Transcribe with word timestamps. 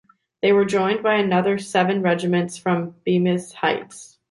They 0.41 0.51
were 0.51 0.65
joined 0.65 1.03
by 1.03 1.17
another 1.17 1.59
seven 1.59 2.01
regiments 2.01 2.57
from 2.57 2.95
Bemis 3.05 3.53
Heights. 3.53 4.17